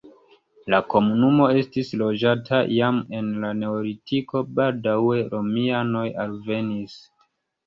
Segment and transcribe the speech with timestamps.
[0.73, 6.99] La komunumo estis loĝata jam en la neolitiko, baldaŭe romianoj alvenis.